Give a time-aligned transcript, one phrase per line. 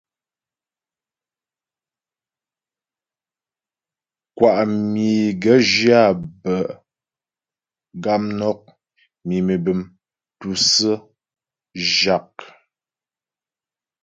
[4.35, 4.51] Kwá
[4.93, 6.57] myə é gaə̌ zhyə áa bə̌
[8.03, 8.61] gamnɔk,
[9.27, 9.81] mimî bəm,
[10.39, 10.93] tûsə̀ə,
[11.93, 12.35] zhâk.